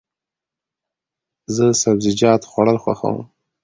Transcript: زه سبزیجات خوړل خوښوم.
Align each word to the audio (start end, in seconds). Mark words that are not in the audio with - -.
زه 1.55 1.65
سبزیجات 1.81 2.41
خوړل 2.49 2.77
خوښوم. 2.83 3.17